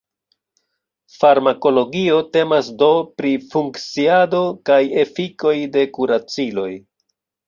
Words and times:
Farmakologio 1.15 2.15
temas 2.37 2.69
do 2.79 2.87
pri 3.19 3.33
funkciado 3.51 4.39
kaj 4.71 4.79
efikoj 5.03 5.53
de 5.77 5.85
kuraciloj. 5.99 6.67